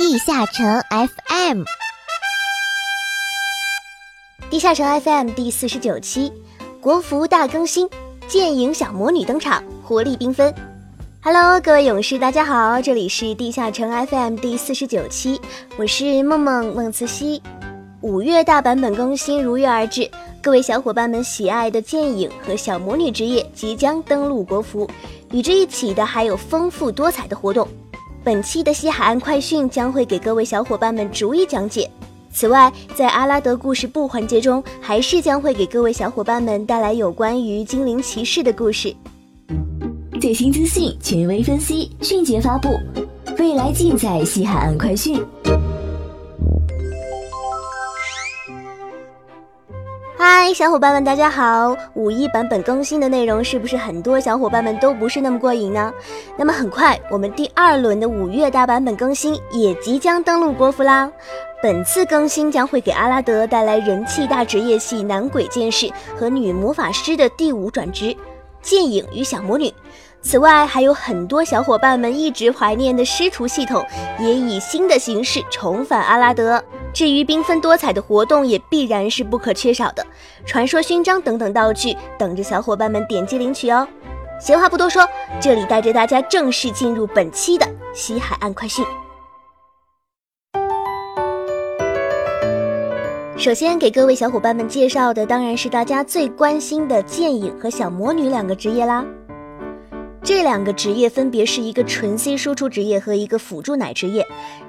[0.00, 1.62] 地下城 FM，
[4.48, 6.32] 地下城 FM 第四十九期，
[6.80, 7.86] 国服大更新，
[8.26, 10.54] 剑影小魔女登场，活力缤纷。
[11.22, 15.38] Hello，各位勇士，大家好，这里是地下城 FM 第四十九期，
[15.76, 17.42] 我是梦梦梦慈溪。
[18.00, 20.10] 五月大版本更新如约而至，
[20.42, 24.90] 各位小伙伴们喜爱的剑影和小魔女职业即将登陆国服，
[25.30, 27.68] 与之一起的还有丰富多彩的活动。
[28.22, 31.90] 本期的西海岸快讯将会给各位小伙伴们逐一讲解。
[32.32, 38.94] 此外，在阿拉德故事部环节中，还是将会给各位小伙伴们带来有关于精灵骑士的故事。
[40.20, 42.68] 最新资讯，权威分析，迅捷发布，
[43.38, 45.18] 未来尽在西海岸快讯。
[50.42, 51.76] 嗨，小伙伴们，大家好！
[51.92, 55.92] 五一版本更新的内容是不是很多小伙伴们都不是那么过瘾呢？
[56.34, 61.12] 那么很快，我们第二轮的五月大版本更新也即将登陆国服啦。
[61.62, 68.16] 本次更新将会给阿拉德带来人气大职业系男鬼剑士和女魔法师的第五转职，
[68.62, 69.70] 剑影与小魔女。
[70.22, 73.84] 此外，还有很多小伙伴们一直怀念的师徒系统，
[74.18, 76.64] 也以新的形式重返阿拉德。
[76.92, 80.04] 至于缤纷多彩的活动，也必然是不可缺少的，
[80.44, 83.86] 传说勋章等等道具等着小伙伴们点击领取哦。
[84.40, 85.06] 闲话不多说，
[85.40, 88.84] 这里带着大家正式进入本期的西海岸快讯。
[93.36, 99.04] 首先给各位小伙伴们介绍的，当然是大家最关心的剑影和小魔女两个职业啦。
[100.30, 104.24] 这两个职业分别是一个纯 C 输出职业和一个辅助奶职业。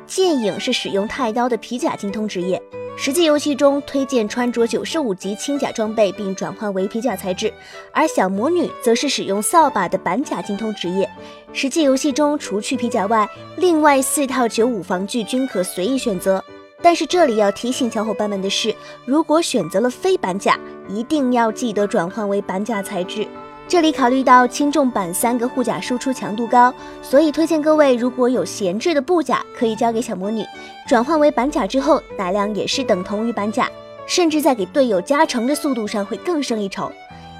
[0.08, 2.60] 剑影是使用太刀的皮甲精通职业，
[2.98, 7.48] 实际游戏中推荐穿着九十五级轻甲装备并转换为皮甲材质；
[7.94, 11.08] 而小魔女则是使用扫把的板甲精通职业，
[11.54, 16.44] 实际游戏中除去皮甲外，另外四套九五防具均可随意选择。
[16.82, 18.74] 但是这里要提醒小伙伴们的是，
[19.06, 23.28] 如果选择了非板甲，一定要记得转换为板甲材质。
[23.72, 30.44] 这里考虑到轻重版三个护甲输出强度高，所以推荐各位如果有闲置的布甲，可以交给小魔女，
[30.86, 33.72] 转换为板甲之后，奶量也是等同于板甲，
[34.06, 36.92] 甚至在给队友加成的速度上会更胜一筹。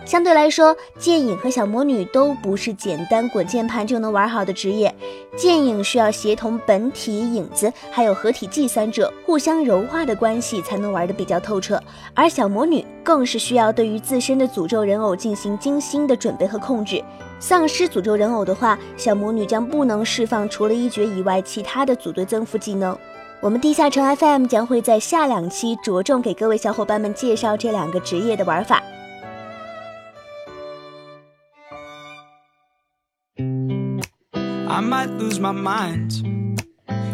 [0.04, 4.94] 相对来说，剑影和小魔女都不是简单滚键盘就能玩好的职业。
[5.38, 11.82] 剑影需要协同本体、影子还有合体技三者互相柔化的关系才能玩得比较透彻，
[12.14, 17.02] 而小魔女更是需要对于自身的诅咒人偶进行精心的准备和控制。
[17.40, 22.98] 丧失诅咒人偶的话，小魔女将不能释放除了一绝以外其他的组队增幅技能。
[23.40, 28.84] 我们地下城 FM 将会在下两期着重给各位小伙伴们介绍这两个职业的玩法。
[34.82, 36.64] Might lose my mind.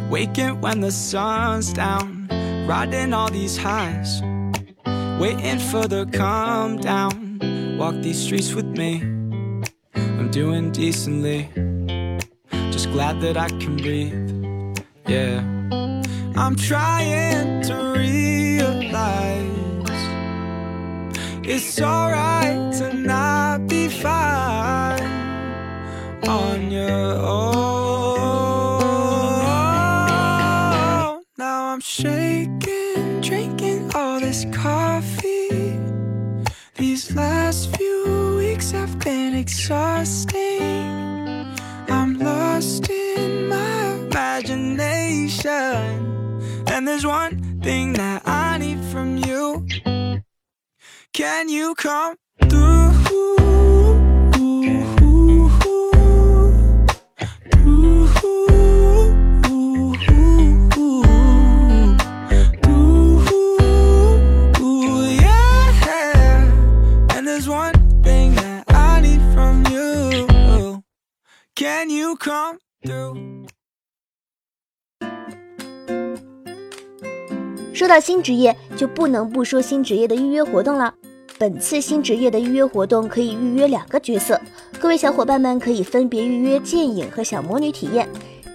[0.10, 2.28] Waking when the sun's down,
[2.68, 4.22] riding all these highs,
[5.20, 7.40] waiting for the calm down.
[7.78, 9.02] Walk these streets with me.
[9.96, 11.50] I'm doing decently,
[12.72, 14.80] just glad that I can breathe.
[15.08, 15.40] Yeah,
[16.36, 19.44] I'm trying to realize
[21.44, 25.17] it's alright to not be fine
[26.24, 27.58] on your own.
[31.38, 35.80] Now I'm shaking, drinking all this coffee.
[36.76, 40.88] These last few weeks have been exhausting.
[41.90, 45.52] I'm lost in my imagination.
[46.68, 49.66] And there's one thing that I need from you.
[51.14, 52.16] Can you come
[52.50, 53.37] through?
[77.88, 80.94] 说到新职业，就不能不说新职业的预约活动了。
[81.38, 84.38] 本次新职业的预约活动可以预约两个角色，
[84.78, 88.06] 各位小伙伴们可以分别预约剑影和小魔女体验。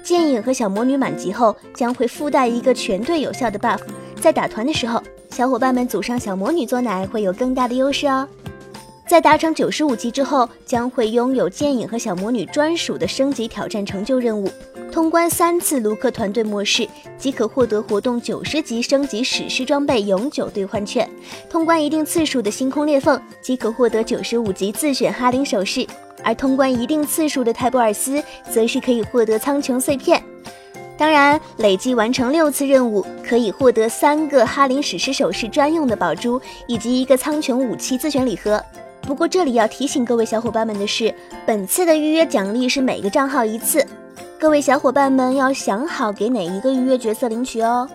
[0.02, 3.80] 剑影和小魔女满级后将会附带一个全队有效的 buff，
[4.20, 8.28] 在打团的时候，小伙伴们组上小魔女做奶会有更大的优势哦。
[9.12, 14.50] 在达成九十五级之后，将会拥有剑影和小魔女专属的升级挑战成就任务。
[14.90, 16.88] 通关三次卢克团队模式
[17.18, 21.06] 即可获得活动九十级升级史诗装备永久兑换券；
[21.50, 25.86] 通关一定次数的星空裂缝即可获得九十五级自选哈林首饰；
[26.24, 30.22] 而通关一定次数的泰博尔斯则是可以获得苍穹碎片。
[30.96, 38.58] 当然，累计完成六次任务可以获得三个哈林史诗首饰专用的宝珠，以及一个苍穹武器自选礼盒。
[39.02, 41.12] 不过这里要提醒各位小伙伴们的是，
[41.44, 43.84] 本次的预约奖励是每个账号一次，
[44.38, 47.88] 各位小伙伴们要想好给哪一个预约角色领取哦。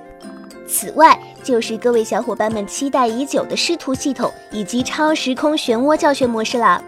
[0.68, 6.84] 此外，就是各位小伙伴们期待已久的师徒系统以及超时空漩涡教学模式了。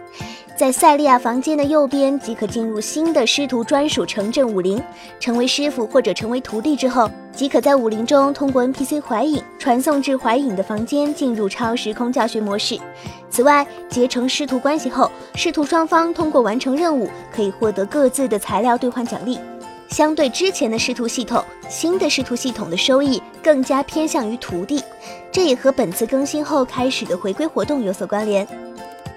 [0.60, 4.78] 在塞利亚房间的右边即可进入新的师徒专属城镇武林，
[5.18, 12.78] 成为师傅或者成为徒弟之后，即可在武林中通过 NPC 怀影传送至怀影的房间，进入超时空教学模式。
[13.30, 19.40] 此外，结成师徒关系后，师徒双方通过完成任务，可以获得各自的材料兑换奖励。
[19.88, 24.84] 相对之前的师徒系统，新的师徒系统的收益更加偏向于徒弟，
[25.32, 28.46] 这也和本次更新后开始的回归活动有所关联。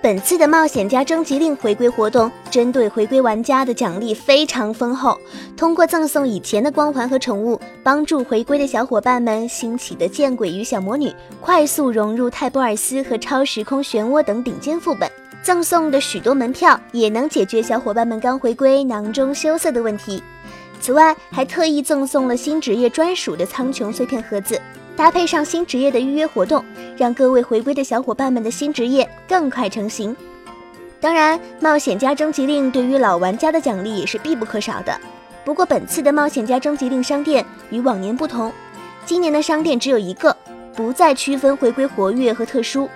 [0.02, 5.16] 本次的冒险家征集令回归活动，针对回归玩家的奖励非常丰厚。
[5.56, 15.08] 通过赠送以前的光环和宠物，帮助回归的小伙伴们兴起的见鬼与小魔女快速融入泰波尔斯和超时空漩涡等顶尖副本。
[15.40, 20.20] 赠送的许多门票也能解决小伙伴们刚回归囊中羞涩的问题。
[20.80, 24.60] 此外，还特意赠送了新职业专属的苍穹碎片盒子。
[24.96, 26.64] 搭配上新职业的预约活动，
[26.96, 30.14] 让各位回归的小伙伴们的新职业更快成型。
[31.00, 34.96] 当然，冒险家征集令对于老玩家的奖励也是必不可少的。
[35.44, 38.52] 不过，本次的冒险家征集令商店与往年不同，
[39.04, 40.36] 今年的商店只有一个，
[40.76, 42.88] 不再区分回归活跃和特殊，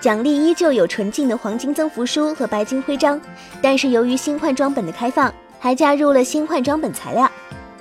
[0.00, 3.20] 奖励依旧有纯净的黄金增幅书和白金徽章。
[3.60, 7.28] 但是由于新换装本的开放，还加入了新换装本材料。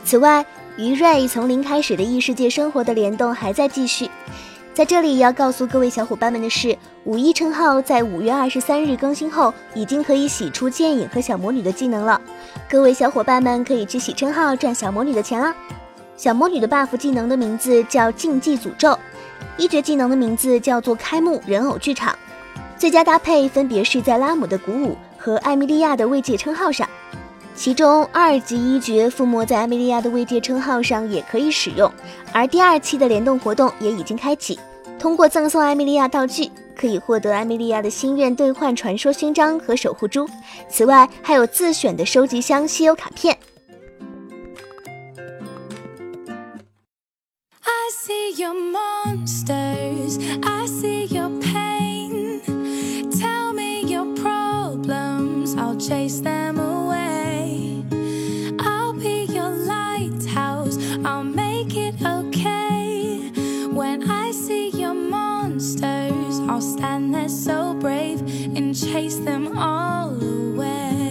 [0.04, 0.44] 此外，
[0.80, 4.10] 与瑞从零开始的异世界生活的联动还在继续，
[4.74, 6.74] 在这里要告诉各位小伙伴们的是，
[7.04, 12.22] 五一称号在五月二十三日更新后，已经可以洗出剑影和小魔女的技能了。
[12.70, 15.54] 各位小伙伴们可以去洗称号赚小魔女的钱啦。
[16.16, 18.98] 小魔女的 buff 技能的名字叫禁忌诅咒，
[19.58, 22.18] 一绝技能的名字叫做开幕人偶剧场，
[22.78, 26.88] 最佳搭配分别是在拉姆的鼓舞和艾米莉亚的慰藉称号上。
[27.60, 31.92] 其中二级一绝附魔在艾米莉亚的慰藉称号上也可以使用，
[32.32, 34.58] 而第二期的联动活动也已经开启。
[34.98, 40.26] 通过赠送艾米莉亚道具，可以获得艾米莉亚的心愿兑换传说勋章和守护珠。
[40.70, 43.38] 此外，还有自选的收集箱稀有卡片。
[55.80, 56.79] Chase them away.
[61.64, 63.32] make it okay.
[63.70, 68.22] When I see your monsters, I'll stand there so brave
[68.56, 71.10] and chase them all away.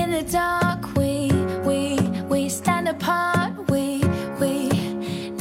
[0.00, 1.30] In the dark, we,
[1.68, 2.00] we,
[2.30, 3.52] we stand apart.
[3.70, 4.02] We,
[4.40, 4.68] we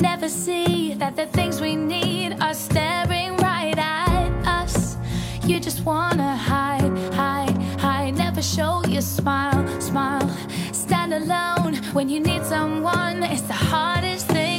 [0.08, 4.98] never see that the things we need are staring right at us.
[5.46, 10.30] You just wanna hide, hide, hide, never show your smile, smile
[12.20, 13.24] need someone.
[13.24, 14.55] It's the hardest thing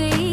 [0.00, 0.29] see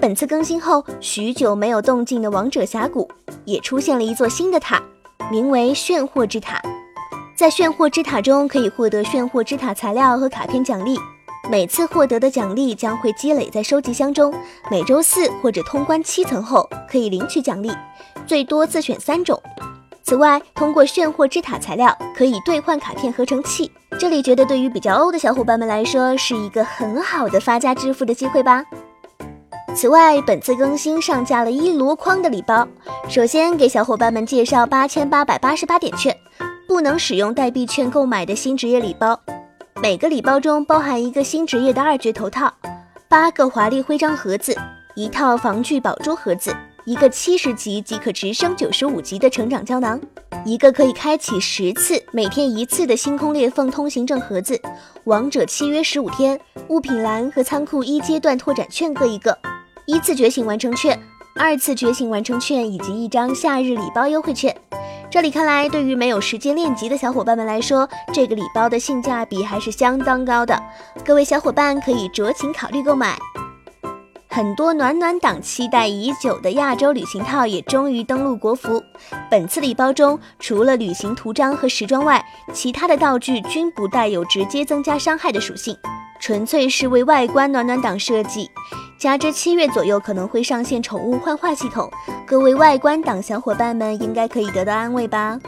[0.00, 3.06] 本次更新后，许久没有动静的王者峡谷
[3.44, 4.82] 也出现了一座新的塔，
[5.30, 6.58] 名为炫惑之塔。
[7.36, 10.96] 在炫惑之塔中，可以获得炫惑之塔材料和卡片奖励。
[11.50, 14.32] 每次获得的奖励将会积累在收集箱中，
[14.70, 17.70] 每周四或者通关七层后可以领取奖励，
[18.26, 19.38] 最多自选三种。
[20.02, 28.64] 此外，通过炫惑之塔材料可以兑换卡片合成器，这里觉得对于比较欧的小伙伴们来说是一个很好的发家致富的机会吧。
[29.74, 32.66] 此外，本次更新上架了一箩筐的礼包，
[33.08, 36.14] 首先给小伙伴们介绍八千八百八十八点券，
[36.66, 39.18] 不能使用代币券购买的新职业礼包。
[39.80, 42.52] 每个礼包中包含一个新职业的二绝头套，
[43.08, 44.54] 八个华丽徽章盒子，
[44.94, 46.54] 一套防具宝珠盒子。
[46.86, 50.00] 一个七十级即可直升九十五级的成长胶囊，
[50.46, 54.60] 一个可以开启十次、每天一次的星空裂缝通行证盒子，
[55.04, 59.38] 王者契约十五天物品栏和仓库一阶段拓展券各一个，
[59.90, 60.96] 一次觉醒完成券、
[61.34, 64.56] 二次觉醒完成券以及一张夏日礼包优惠券。
[65.10, 70.56] 这里看来，对于没有时间练级的小伙伴们来说，这个礼包的性价比还是相当高的，
[71.04, 73.18] 各位小伙伴可以酌情考虑购买。
[74.28, 78.80] 很多暖暖党期待已久的亚洲旅行套也终于登陆国服。
[79.28, 85.76] 本次礼包中，除了旅行图章和时装外，其他的道具均不带有直接增加伤害的属性，
[86.20, 88.48] 纯粹是为外观暖暖党设计。
[89.00, 91.90] 加之七月左右可能会上线宠物幻化系统，
[92.26, 95.38] 各位外观党小伙伴们应该可以得到安慰吧。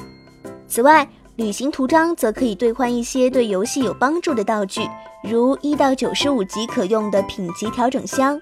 [0.66, 1.06] 此外，
[1.36, 4.88] 旅行图章则可以兑换一些对游戏有帮助的道具，
[5.22, 8.40] 如一到九十五级可用的品级调整箱。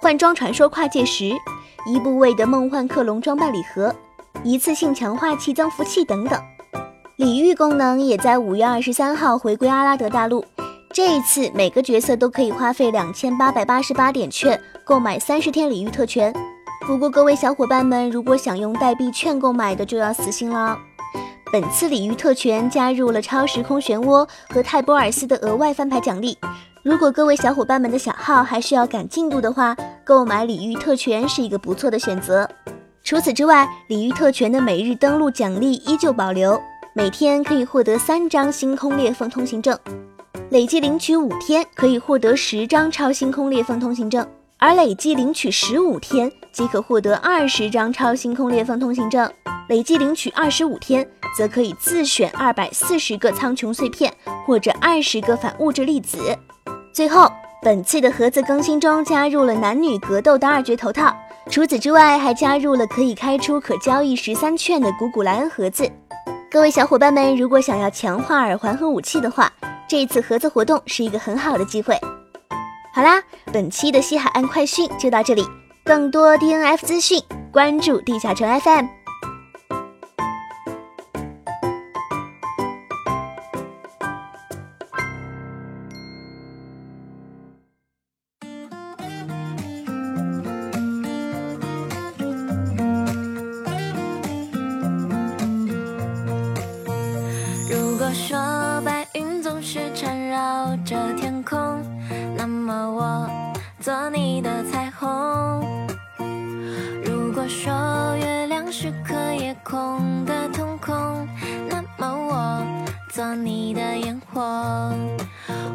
[0.00, 1.32] 换装传说跨界石、
[1.84, 3.92] 一部位的梦幻克隆装扮礼盒，
[4.44, 6.40] 一次性强化器增幅器等等。
[7.16, 10.44] 礼遇功能也在五月二十三号回归阿拉德大陆。
[10.92, 16.32] 这一次每个角色都可以花费两千八百八十八点券购买三十天礼遇特权。
[16.86, 20.78] 不过各位小伙伴们，如果想用代币券购买的就要死心了。
[21.52, 26.36] 本次礼遇特权加入了超时空漩涡和泰波尔斯的额外翻牌奖励。
[26.82, 32.48] 如果各位小伙伴们的小号还需要赶进度的话，购买礼遇特权是一个不错的选择。
[33.02, 36.60] 除此之外，礼遇特权的每日登录奖励依旧保留，
[36.94, 39.78] 每天可以获得三张星空裂缝通行证，
[40.48, 44.24] 累计领取五天可以获得十张超星空裂缝通行证，
[44.58, 49.28] 而累计领取十五天即可获得二十张超星空裂缝通行证，
[49.68, 51.04] 累计领取二十五天
[51.36, 54.12] 则可以自选二百四十个苍穹碎片
[54.46, 56.18] 或者二十个反物质粒子。
[56.92, 57.28] 最后，
[57.60, 61.12] 本次的盒子更新中加入了男女格斗的二绝头套，
[61.50, 65.90] 除此之外，还加入了可以开出可交易十三券的古古莱恩盒子。
[66.48, 69.52] 各位小伙伴们，如果想要强化耳环和武器的话，
[69.88, 71.98] 这次合作活动是一个很好的机会。
[72.92, 75.44] 好啦，本期的西海岸快讯就到这里，
[75.84, 78.95] 更多 DNF 资讯关注地下城 FM。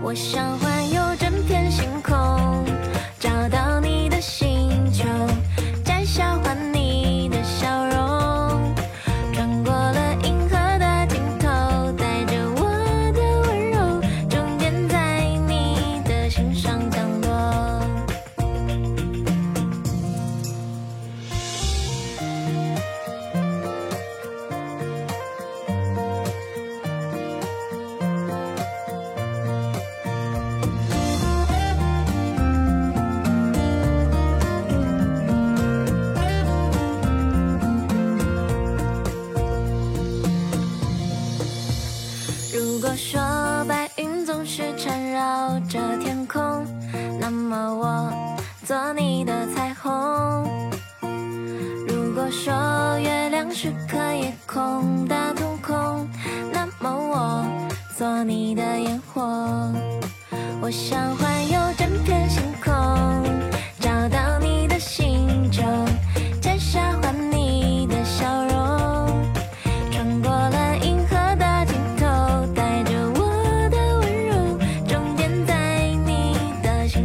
[0.03, 1.00] 我想环游
[42.91, 43.21] 果说
[43.69, 46.67] 白云总是缠绕着天空，
[47.21, 48.11] 那么我
[48.65, 49.89] 做你的彩虹。
[51.87, 56.05] 如果说月亮是颗夜空的瞳孔，
[56.51, 57.45] 那么我
[57.97, 59.21] 做你的烟火。
[60.61, 61.70] 我想环游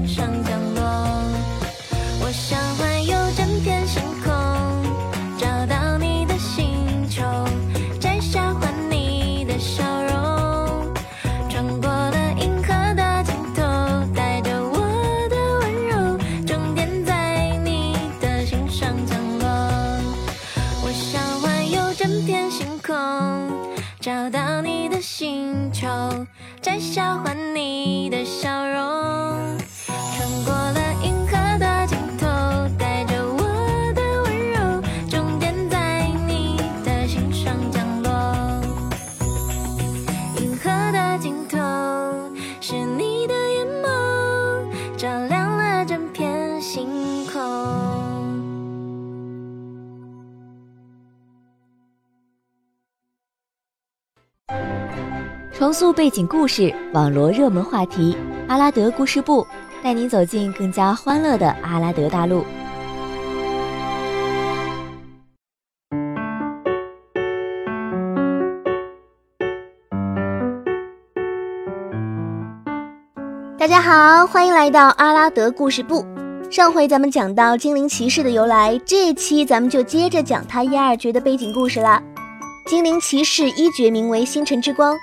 [0.07, 0.46] 上
[55.58, 58.14] 重塑背景故事，网罗热门话题。
[58.47, 59.47] 阿拉德故事部
[59.82, 62.45] 带您走进更加欢乐的阿拉德大陆。
[73.58, 76.04] 大家好，欢迎来到阿拉德故事部。
[76.50, 82.02] 上回咱们讲到精灵骑士的由来，这期咱们就接着讲他一二绝的背景故事啦。
[82.66, 84.95] 精灵骑士一绝名为星辰之光，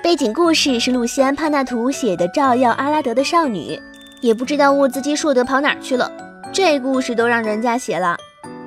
[0.00, 3.80] 背景故事是路西安·帕纳图写的，照耀阿拉德的少女，
[4.20, 6.10] 也不知道沃兹基硕德跑哪儿去了。
[6.52, 8.16] 这故事都让人家写了。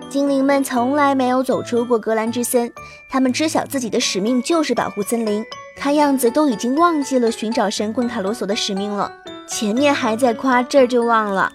[0.10, 2.72] 精灵们从来没有走出过格兰之森，
[3.10, 5.44] 他们知晓自己的使命就是保护森林，
[5.78, 9.12] 看样子都已经忘记了寻找神棍卡罗索的使命了。
[9.48, 11.52] 前面还在夸，这儿就忘了。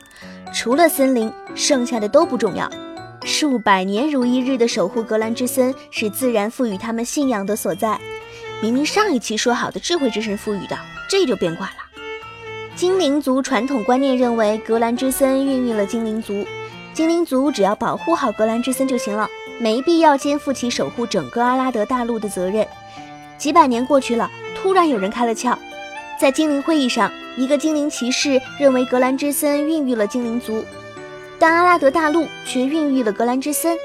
[0.54, 2.68] 除了森林，剩下的都不重要。
[3.24, 8.00] 数百年如一日的守护格兰之森，是自然赋予他们信仰的所在。
[8.62, 11.76] 明明上一期说好的智慧之神赋予的，这就变卦了。
[12.74, 16.46] 精灵族传统观念认为，格兰之森孕育了精灵族，
[16.92, 22.66] 精灵族只要保护好格兰之森就行了，没必要肩负起守护整个阿拉德大陆的责任。
[23.38, 25.56] 几百年过去了，突然有人开了窍，
[26.20, 27.10] 在精灵会议上。
[27.38, 30.64] 一个精灵骑士认为格兰之森孕育了精灵族，
[31.38, 33.76] 但阿拉德大陆却孕育了格兰之森。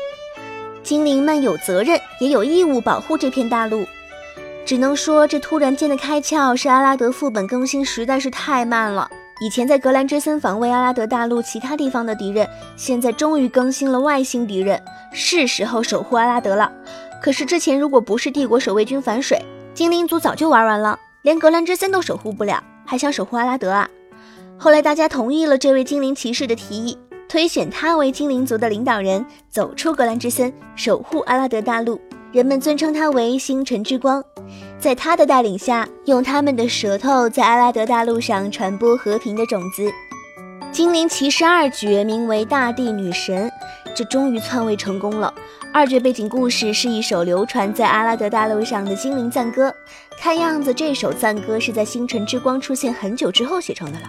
[0.84, 3.86] 精灵们有责任也有义务保护这片大陆。
[4.65, 9.10] 只能说，这突然间的开窍是阿拉德副本更新实在是太慢了。
[9.41, 12.47] 以前在格兰之森防卫阿拉德大陆其他地方的敌人，
[12.78, 16.71] 现在终于更新了外星敌人，是时候守护阿拉德了。
[17.21, 19.43] 可是之前如果不是帝国守卫军反水，
[19.74, 22.63] 精灵族早就玩完了，连格兰之森都守护不了。
[22.86, 23.89] 还想守护阿拉德啊？
[24.58, 26.97] 后来大家同意了这位精灵骑士的提议，
[27.28, 32.00] 推选他为精灵族的领导人，走出格兰之森，守护阿拉德大陆。
[32.32, 34.24] 人们尊称他为星辰之光，
[34.79, 39.91] 在他的带领下，用他们的舌头在阿拉德大陆上传播和平的种子。
[40.71, 43.51] 精灵骑士二绝名为大地女神，
[43.93, 45.33] 这终于篡位成功了。
[45.73, 49.73] 二绝背景故事是一首流传在阿拉德大陆上的精灵赞歌，
[50.17, 54.07] 看样子这首赞歌是在星辰之光出现很久之后写成的了。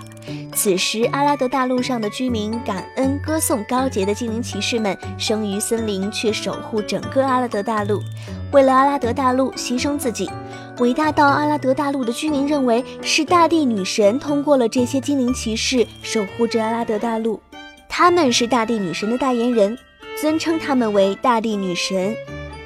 [0.55, 8.00] 此时，阿拉德大陆上的居民感恩歌颂高洁的精灵骑士们，生于森林却守护整个阿拉德大陆，
[8.53, 10.31] 为了阿拉德大陆牺牲自己。
[10.79, 17.41] 伟大到阿拉德大陆的居民认为是大地女神通过了这些精灵骑士守护着阿拉德大陆，
[17.88, 19.77] 他们是大地女神的代言人。
[20.21, 22.15] 尊称他们为大地女神。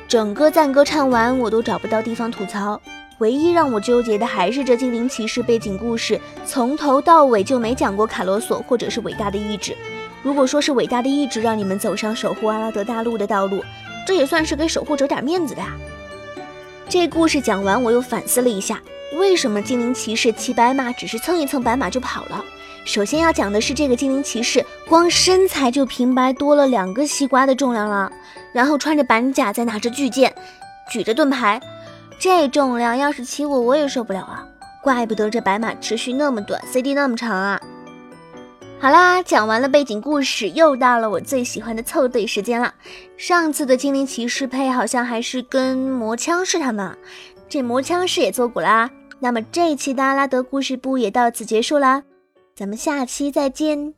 [0.08, 2.80] 整个赞歌唱完，我都找不到地方吐槽。
[3.18, 9.74] 唯一让我纠结的还是这精灵骑士背景故事，从头到尾就没讲过卡罗索或者是伟大的意志。
[10.22, 13.64] 如果说是伟大的意志让你们走上守护阿拉德大陆的道路，
[14.06, 15.76] 这也算是给守护者点面子的呀。
[16.88, 18.80] 这故事讲完，我又反思了一下，
[19.18, 22.42] 为什么精灵骑士骑白马只是蹭一蹭白马就跑了？
[22.84, 28.12] 首先要讲的是，这个精灵骑士光身材就平白多了两个西瓜的重量了，
[28.52, 30.32] 然后穿着板甲，再拿着巨剑，
[30.88, 31.60] 举着盾牌，
[32.20, 34.46] 这重量要是骑我，我也受不了啊！
[34.84, 37.60] 怪不得这白马持续那么短，CD 那么长啊！
[38.78, 42.72] 好啦，讲完了背景故事，又到了我最喜欢的凑对时间了。
[43.16, 46.96] 上次的精灵骑士配好像还是跟魔枪士他们，
[47.48, 48.88] 这魔枪士也做古啦。
[49.18, 52.02] 那么这一期的阿拉德故事部也到此结束啦。
[52.54, 53.94] 咱们下期再见。